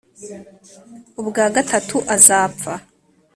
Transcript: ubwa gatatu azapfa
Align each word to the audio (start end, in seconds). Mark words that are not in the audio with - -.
ubwa 1.21 1.45
gatatu 1.55 1.97
azapfa 2.15 2.73